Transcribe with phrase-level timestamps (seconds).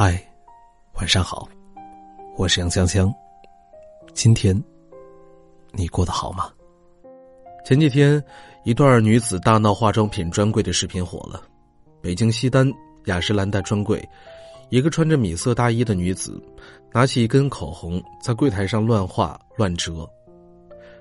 [0.00, 0.16] 嗨，
[0.94, 1.48] 晚上好，
[2.36, 3.12] 我是杨香香。
[4.14, 4.56] 今天
[5.72, 6.52] 你过得好吗？
[7.64, 8.22] 前几天，
[8.62, 11.42] 一段女子大闹化妆品专柜的视频火了。
[12.00, 12.72] 北京西单
[13.06, 14.00] 雅诗兰黛专柜，
[14.68, 16.40] 一个穿着米色大衣的女子，
[16.92, 20.08] 拿起一根口红在柜台上乱画乱折。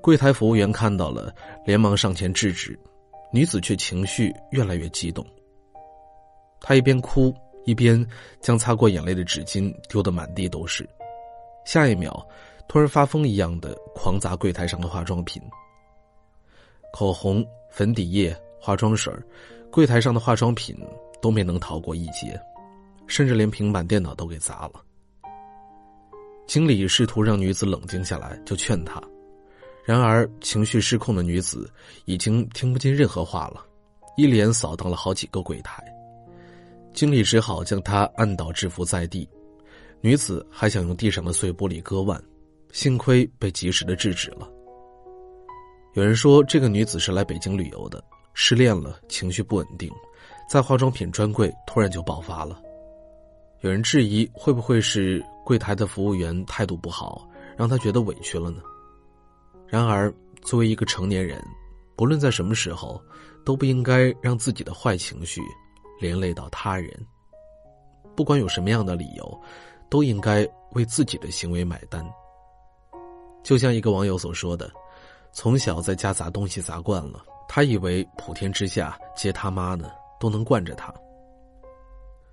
[0.00, 1.32] 柜台服务员看到了，
[1.64, 2.76] 连忙上前制止，
[3.32, 5.24] 女子却情绪越来越激动。
[6.60, 7.32] 她一边哭。
[7.64, 8.04] 一边
[8.40, 10.88] 将擦过眼泪的纸巾丢得满地都是，
[11.64, 12.26] 下一秒，
[12.68, 15.42] 突然发疯一样的狂砸柜台上的化妆品。
[16.92, 19.12] 口红、粉底液、化妆水，
[19.70, 20.76] 柜台上的化妆品
[21.22, 22.40] 都没能逃过一劫，
[23.06, 24.82] 甚至连平板电脑都给砸了。
[26.46, 29.00] 经理试图让女子冷静下来，就劝她，
[29.84, 31.70] 然而情绪失控的女子
[32.06, 33.64] 已经听不进任何话了，
[34.16, 35.80] 一连扫荡了好几个柜台。
[36.92, 39.28] 经理只好将她按倒制服在地，
[40.00, 42.22] 女子还想用地上的碎玻璃割腕，
[42.72, 44.50] 幸亏被及时的制止了。
[45.94, 48.02] 有人说这个女子是来北京旅游的，
[48.34, 49.90] 失恋了，情绪不稳定，
[50.48, 52.60] 在化妆品专柜突然就爆发了。
[53.60, 58.62] 有人质疑会不会是柜台的服务员态度不好，让她觉得委屈了呢？
[59.66, 61.42] 然而，作为一个成年人，
[61.94, 63.00] 不论在什么时候，
[63.44, 65.40] 都不应该让自己的坏情绪。
[66.00, 67.06] 连累到他人，
[68.16, 69.40] 不管有什么样的理由，
[69.88, 72.04] 都应该为自己的行为买单。
[73.42, 74.70] 就像一个网友所说的
[75.32, 80.92] ：“从小在家砸东西砸惯了，他以为普天之下皆他妈呢都能惯着他。”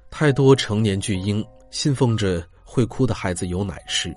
[0.10, 4.16] 太多成年巨婴信奉着会哭的孩子有奶吃，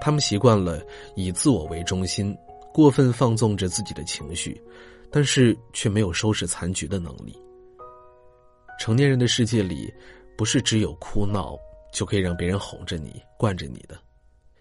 [0.00, 0.82] 他们习惯了
[1.16, 2.36] 以自我为中心，
[2.72, 4.62] 过分放纵着自己的情绪，
[5.10, 7.38] 但是却没有收拾残局的能力。
[8.78, 9.92] 成年人的世界里，
[10.36, 11.56] 不是只有哭闹
[11.92, 13.98] 就可以让别人哄着你、惯着你的。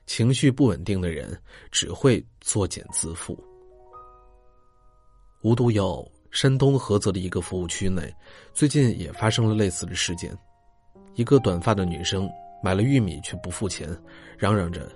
[0.06, 1.36] 情绪不稳定的人
[1.72, 3.38] 只会作茧自缚。
[5.42, 8.14] 无独有偶，山东菏泽的一个服务区内，
[8.54, 10.38] 最近也发生了类似的事件。
[11.16, 12.30] 一个短发的女生
[12.64, 13.90] 买了玉米却不付钱，
[14.38, 14.90] 嚷嚷着：“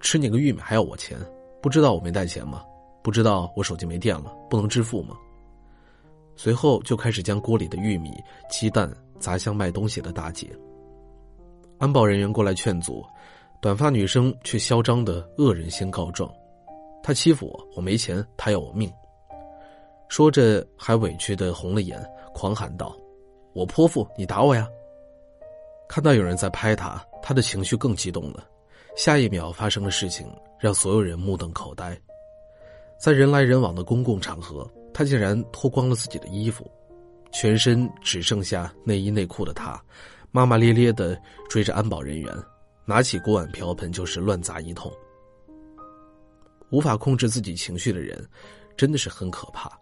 [0.00, 1.18] 吃你个玉米还要我钱？
[1.62, 2.62] 不知道我没带钱吗？
[3.02, 5.16] 不知道我手机没电了，不能支付吗？”
[6.42, 8.10] 随后就开始将锅里的玉米、
[8.48, 10.48] 鸡蛋砸向卖东西的大姐。
[11.78, 13.04] 安保人员过来劝阻，
[13.60, 16.32] 短发女生却嚣张的恶人先告状
[17.04, 18.90] ：“他欺负我，我没钱，他要我命。”
[20.08, 22.02] 说着还委屈的红了眼，
[22.32, 22.96] 狂喊道
[23.52, 24.66] ：“我泼妇，你打我呀！”
[25.90, 28.48] 看到有人在拍他，他的情绪更激动了。
[28.96, 30.26] 下一秒发生的事情
[30.58, 32.00] 让所有人目瞪口呆，
[32.98, 34.66] 在人来人往的公共场合。
[35.00, 36.70] 他竟然脱光了自己的衣服，
[37.32, 39.82] 全身只剩下内衣内裤的他，
[40.30, 41.18] 骂骂咧咧的
[41.48, 42.36] 追着安保人员，
[42.84, 44.92] 拿起锅碗瓢盆就是乱砸一通。
[46.70, 48.22] 无法控制自己情绪的人，
[48.76, 49.72] 真的是很可怕。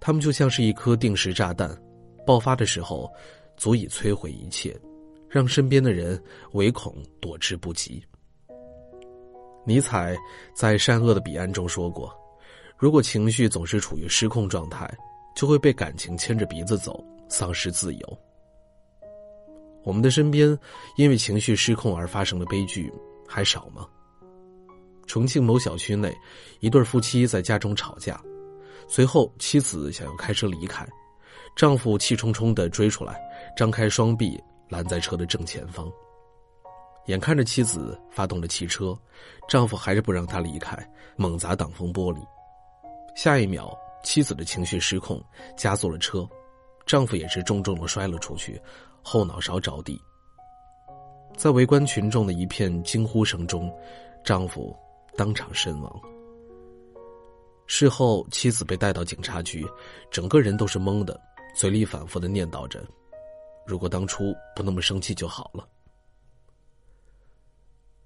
[0.00, 1.80] 他们就像是一颗定时炸弹，
[2.26, 3.08] 爆发的时候，
[3.56, 4.76] 足以摧毁一切，
[5.28, 6.20] 让身边的人
[6.54, 8.02] 唯恐躲之不及。
[9.64, 10.16] 尼采
[10.52, 12.12] 在《善恶的彼岸》中说过。
[12.82, 14.92] 如果情绪总是处于失控状态，
[15.36, 18.18] 就会被感情牵着鼻子走，丧失自由。
[19.84, 20.58] 我们的身边
[20.96, 22.92] 因为情绪失控而发生的悲剧
[23.24, 23.86] 还少吗？
[25.06, 26.12] 重庆某小区内，
[26.58, 28.20] 一对夫妻在家中吵架，
[28.88, 30.84] 随后妻子想要开车离开，
[31.54, 33.16] 丈夫气冲冲的追出来，
[33.56, 34.36] 张开双臂
[34.68, 35.88] 拦在车的正前方。
[37.06, 38.98] 眼看着妻子发动了汽车，
[39.48, 40.76] 丈夫还是不让她离开，
[41.14, 42.18] 猛砸挡风玻璃。
[43.14, 45.22] 下一秒，妻子的情绪失控，
[45.56, 46.28] 加速了车，
[46.86, 48.60] 丈夫也是重重的摔了出去，
[49.02, 50.00] 后脑勺着地。
[51.36, 53.72] 在围观群众的一片惊呼声中，
[54.24, 54.76] 丈夫
[55.16, 56.00] 当场身亡。
[57.66, 59.66] 事后，妻子被带到警察局，
[60.10, 61.18] 整个人都是懵的，
[61.54, 62.84] 嘴里反复的念叨着
[63.66, 65.66] ：“如果当初不那么生气就好了。”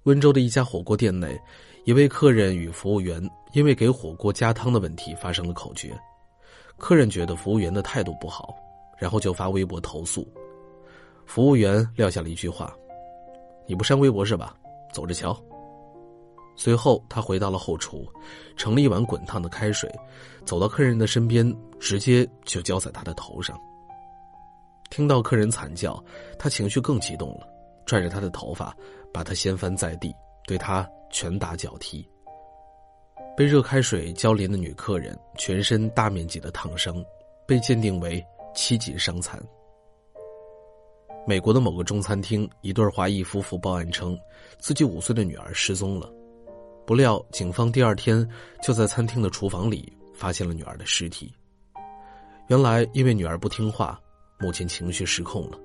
[0.07, 1.37] 温州的一家火锅店内，
[1.83, 3.21] 一位客人与服务员
[3.51, 5.89] 因为给火锅加汤的问题发生了口角。
[6.77, 8.55] 客人觉得服务员的态度不好，
[8.97, 10.25] 然后就发微博投诉。
[11.25, 12.73] 服务员撂下了一句话
[13.67, 14.55] ：“你不删微博是吧？
[14.93, 15.37] 走着瞧。”
[16.55, 18.07] 随后，他回到了后厨，
[18.55, 19.93] 盛了一碗滚烫的开水，
[20.45, 23.59] 走到客人的身边，直接就浇在他的头上。
[24.89, 26.01] 听到客人惨叫，
[26.39, 27.45] 他情绪更激动了，
[27.85, 28.73] 拽着他的头发。
[29.13, 30.13] 把他掀翻在地，
[30.45, 32.07] 对他拳打脚踢。
[33.35, 37.03] 被热开水浇淋的女客人全身大面积的烫伤，
[37.45, 38.23] 被鉴定为
[38.55, 39.39] 七级伤残。
[41.27, 44.17] 美国的某个中餐厅，一对华裔夫妇报案称，
[44.59, 46.11] 自己五岁的女儿失踪了。
[46.85, 48.27] 不料，警方第二天
[48.63, 51.31] 就在餐厅的厨房里发现了女儿的尸体。
[52.47, 53.99] 原来，因为女儿不听话，
[54.39, 55.59] 母亲情绪失控了，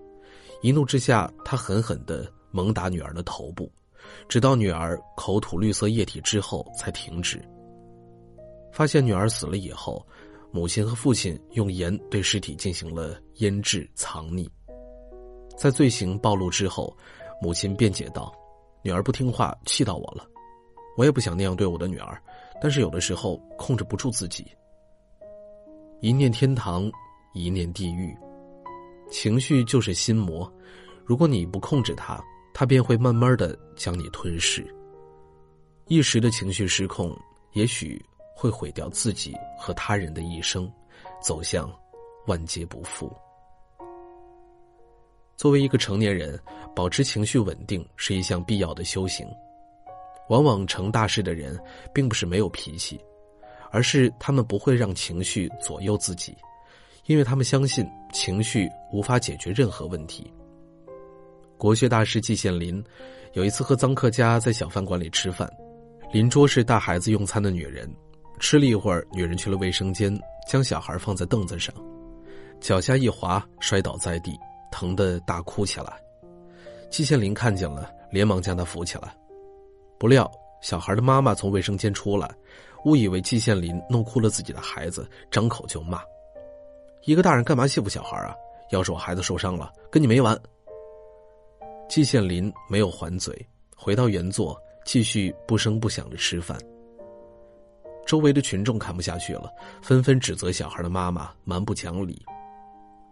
[0.62, 3.70] 一怒之下，她狠狠的猛打女儿的头部，
[4.28, 7.42] 直到女儿口吐绿色液体之后才停止。
[8.72, 10.06] 发现女儿死了以后，
[10.50, 14.48] 母亲和父亲用盐对尸体进行了腌制藏匿。
[15.58, 16.96] 在罪行暴露之后，
[17.40, 18.32] 母亲辩解道
[18.82, 20.26] ：“女儿不听话，气到我了。
[20.96, 22.20] 我也不想那样对我的女儿，
[22.60, 24.46] 但是有的时候控制不住自己。
[26.00, 26.90] 一念天堂，
[27.34, 28.16] 一念地狱。
[29.10, 30.50] 情绪就是心魔，
[31.04, 32.22] 如果你不控制它，
[32.54, 34.64] 它便会慢慢的将你吞噬。
[35.88, 37.16] 一时的情绪失控，
[37.52, 38.02] 也许
[38.34, 40.70] 会毁掉自己和他人的一生，
[41.22, 41.70] 走向
[42.26, 43.12] 万劫不复。”
[45.36, 46.38] 作为一个成年人，
[46.74, 49.26] 保持情绪稳定是一项必要的修行。
[50.28, 51.58] 往往成大事的人，
[51.92, 52.98] 并不是没有脾气，
[53.70, 56.36] 而是他们不会让情绪左右自己，
[57.06, 60.32] 因为他们相信情绪无法解决任何问题。
[61.62, 62.82] 国学大师季羡林
[63.34, 65.48] 有一次和臧克家在小饭馆里吃饭，
[66.12, 67.88] 邻桌是带孩子用餐的女人，
[68.40, 70.12] 吃了一会儿，女人去了卫生间，
[70.44, 71.72] 将小孩放在凳子上，
[72.60, 74.32] 脚下一滑，摔倒在地。
[74.72, 75.92] 疼得大哭起来，
[76.90, 79.14] 季羡林看见了，连忙将他扶起来。
[80.00, 80.28] 不料
[80.62, 82.28] 小孩的妈妈从卫生间出来，
[82.86, 86.02] 误以为季羡林弄哭了自己的孩子，张口就骂
[87.06, 88.34] ：“一个大人干嘛欺负小孩啊？
[88.72, 90.36] 要是我孩子受伤了，跟你没完！”
[91.92, 93.46] 季羡林没有还嘴，
[93.76, 96.58] 回到原座，继续不声不响的吃饭。
[98.06, 99.52] 周围的群众看不下去了，
[99.82, 102.24] 纷纷指责小孩的妈妈蛮不讲理。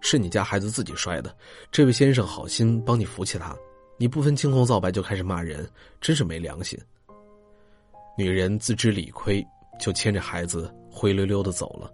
[0.00, 1.37] 是你家孩子自己摔的，
[1.71, 3.55] 这位先生好心帮你扶起他，
[3.99, 5.69] 你不分青红皂白就开始骂人，
[6.00, 6.81] 真是没良心。
[8.17, 9.47] 女人自知理亏，
[9.79, 11.93] 就牵着孩子灰溜溜的走了。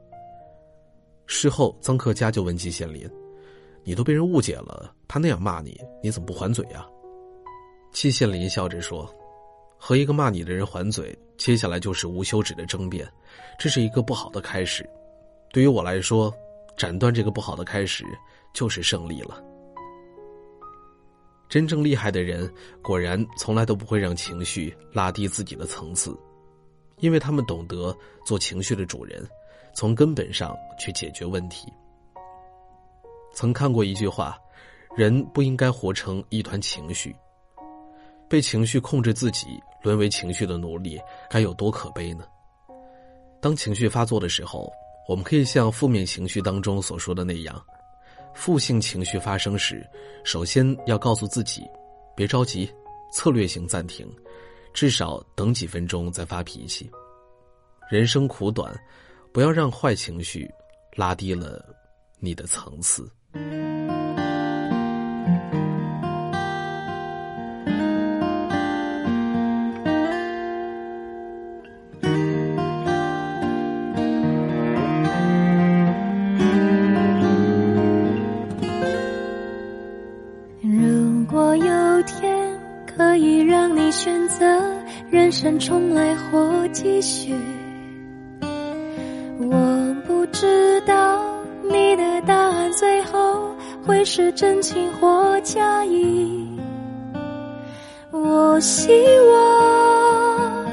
[1.26, 3.10] 事后，臧克家就问季羡林
[3.86, 6.86] ：“你都被人误解了，他那样骂你，你怎么不还嘴呀？”
[7.92, 9.08] 季羡林笑着说
[9.80, 13.10] ：“和一个骂你的人还嘴，接下来就是无休止的争辩，
[13.58, 14.86] 这是一个不好的开始。
[15.52, 16.30] 对于我来说。”
[16.76, 18.04] 斩断这个不好的开始，
[18.52, 19.42] 就是胜利了。
[21.48, 26.14] 真正厉害的人，果然从来都不会让情绪拉低自己的层次，
[26.98, 27.96] 因为他们懂得
[28.26, 29.26] 做情绪的主人，
[29.74, 31.72] 从根本上去解决问题。
[33.36, 34.36] 曾看过一句话：
[34.96, 37.14] 人不应该活成一团情绪，
[38.28, 39.46] 被情绪控制自己，
[39.82, 40.98] 沦为情绪的奴隶，
[41.30, 42.24] 该有多可悲呢？
[43.40, 44.72] 当情绪发作的时候。
[45.08, 47.64] 我们可以像负面情绪当中所说的那样，
[48.34, 49.88] 负性情绪发生时，
[50.24, 51.62] 首先要告诉自己，
[52.16, 52.68] 别着急，
[53.12, 54.04] 策略性暂停，
[54.74, 56.90] 至少等几分钟再发脾气。
[57.88, 58.76] 人生苦短，
[59.32, 60.50] 不要让坏情绪
[60.96, 61.64] 拉低了
[62.18, 63.08] 你的层次。
[80.62, 84.44] 如果有天可以让你选择
[85.10, 87.34] 人生重来或继续
[93.86, 96.44] 会是真情或假意。
[98.10, 98.90] 我希
[99.30, 100.66] 望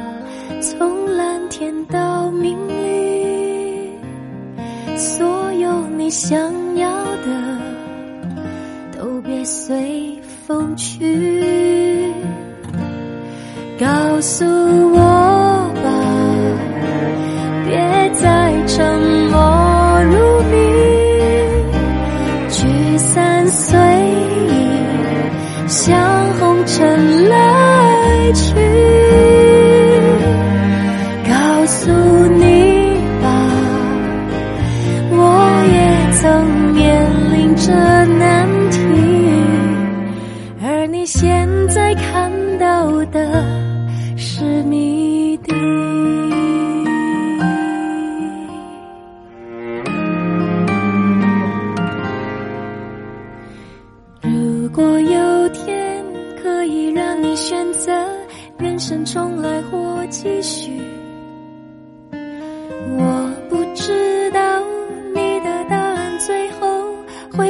[0.62, 3.91] 从蓝天到明里，
[4.98, 7.60] 所有你想要的
[8.98, 12.12] 都别随风去。
[13.79, 13.88] 告
[14.22, 14.98] 诉我
[15.84, 15.89] 吧，
[17.67, 20.55] 别再沉默如谜，
[22.50, 22.65] 去
[23.48, 23.78] 随
[24.50, 27.23] 意，像红尘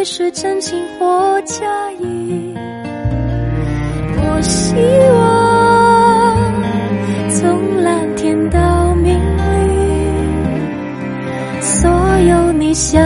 [0.04, 1.56] 是真情或假
[2.00, 2.54] 意。
[4.18, 4.76] 我希
[5.16, 5.22] 望
[7.30, 9.22] 从蓝天到明里，
[11.62, 11.90] 所
[12.28, 13.03] 有你想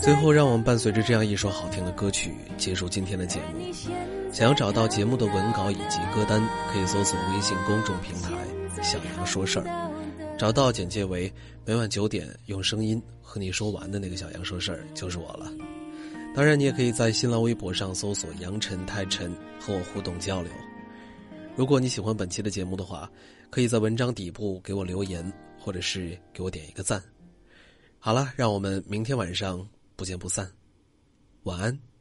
[0.00, 3.72] 最后，让我们伴随着这样一首好听的歌曲结束今天的节目。
[4.32, 8.30] 想要找到节目的文稿以及歌单，可以搜索微信公众平台
[8.82, 9.64] “小杨说事儿”，
[10.38, 11.32] 找到简介为
[11.64, 15.50] 每晚九点用声音和你说完的那个小杨说事儿就是我了。
[16.34, 20.50] 当然，你也可以在新浪微博上搜索“杨晨太晨”和我互动交流。
[21.56, 23.10] 如果你喜欢本期的节目的话，
[23.50, 27.02] 可以在文章底部给我留言，或者是给我点一个赞。
[27.98, 30.50] 好了，让我们明天晚上不见不散。
[31.44, 31.93] 晚安。